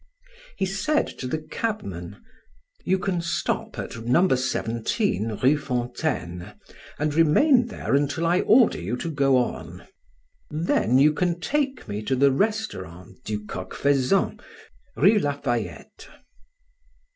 [0.57, 2.23] He said to the cabman:
[2.85, 4.27] "You can stop at No.
[4.29, 6.55] 17 Rue Fontaine,
[6.97, 9.87] and remain there until I order you to go on.
[10.49, 14.39] Then you can take me to the restaurant Du Coq Faisan,
[14.95, 16.07] Rue Lafayette."